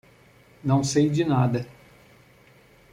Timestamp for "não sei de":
0.63-1.23